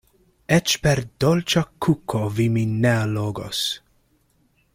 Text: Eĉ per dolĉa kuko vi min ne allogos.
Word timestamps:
Eĉ 0.55 0.71
per 0.85 1.01
dolĉa 1.25 1.63
kuko 1.87 2.23
vi 2.39 2.49
min 2.57 2.75
ne 2.87 2.95
allogos. 3.05 3.63